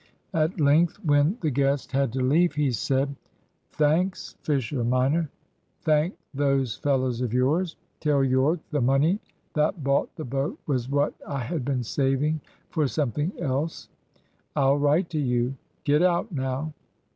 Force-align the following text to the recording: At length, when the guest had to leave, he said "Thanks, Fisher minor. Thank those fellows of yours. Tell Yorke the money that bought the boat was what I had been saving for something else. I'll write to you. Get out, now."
At 0.33 0.59
length, 0.59 0.97
when 1.05 1.37
the 1.41 1.51
guest 1.51 1.91
had 1.91 2.11
to 2.13 2.21
leave, 2.21 2.55
he 2.55 2.71
said 2.71 3.15
"Thanks, 3.73 4.35
Fisher 4.41 4.83
minor. 4.83 5.29
Thank 5.81 6.15
those 6.33 6.75
fellows 6.75 7.21
of 7.21 7.35
yours. 7.35 7.75
Tell 7.99 8.23
Yorke 8.23 8.67
the 8.71 8.81
money 8.81 9.19
that 9.53 9.83
bought 9.83 10.09
the 10.15 10.25
boat 10.25 10.57
was 10.65 10.89
what 10.89 11.13
I 11.27 11.41
had 11.41 11.63
been 11.63 11.83
saving 11.83 12.41
for 12.71 12.87
something 12.87 13.31
else. 13.39 13.89
I'll 14.55 14.79
write 14.79 15.11
to 15.11 15.19
you. 15.19 15.53
Get 15.83 16.01
out, 16.01 16.31
now." 16.31 16.73